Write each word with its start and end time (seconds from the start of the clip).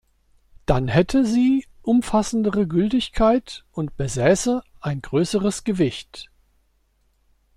Dann 0.65 0.87
hätte 0.87 1.27
sie 1.27 1.67
umfassendere 1.83 2.65
Gültigkeit 2.67 3.65
und 3.71 3.97
besäße 3.97 4.63
ein 4.79 4.99
größeres 5.03 5.63
Gewicht. 5.63 6.31